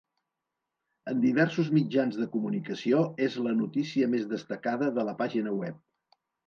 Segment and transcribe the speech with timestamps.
[1.11, 5.83] En diversos mitjans de comunicació és la notícia més destacada de la pàgina web.